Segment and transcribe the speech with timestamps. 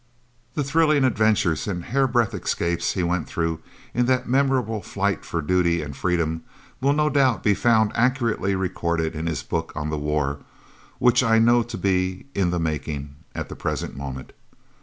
[0.55, 3.59] The thrilling adventures and hairbreadth escapes he went through
[3.93, 6.41] in that memorable flight for duty and freedom
[6.81, 10.39] will no doubt be found accurately recorded in his book on the war,
[10.97, 14.33] which I know to be "in the making" at the present moment.